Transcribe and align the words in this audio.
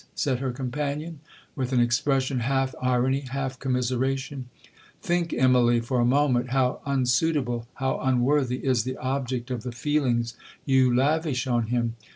said 0.15 0.39
her 0.39 0.51
companion, 0.51 1.19
with 1.55 1.71
an 1.71 1.79
expression 1.79 2.39
half 2.39 2.73
irony, 2.81 3.19
half 3.19 3.59
commiseration. 3.59 4.49
'Think, 5.03 5.29
Immalee, 5.31 5.79
for 5.83 5.99
a 5.99 6.05
moment, 6.05 6.49
how 6.49 6.81
unsuitable, 6.87 7.67
how 7.75 7.99
unworthy, 7.99 8.57
is 8.65 8.83
the 8.83 8.97
object 8.97 9.51
of 9.51 9.61
the 9.61 9.71
feelings 9.71 10.33
you 10.65 10.91
lavish 10.91 11.45
on 11.45 11.67
him. 11.67 11.93